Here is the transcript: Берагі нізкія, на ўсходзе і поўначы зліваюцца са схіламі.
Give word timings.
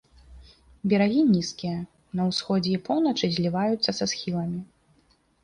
Берагі 0.93 1.19
нізкія, 1.33 1.73
на 2.21 2.25
ўсходзе 2.31 2.69
і 2.79 2.81
поўначы 2.89 3.25
зліваюцца 3.37 3.89
са 4.01 4.05
схіламі. 4.15 4.59